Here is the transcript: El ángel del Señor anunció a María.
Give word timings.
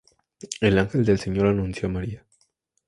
El 0.61 0.79
ángel 0.79 1.05
del 1.05 1.19
Señor 1.19 1.45
anunció 1.45 1.87
a 1.87 1.91
María. 1.91 2.25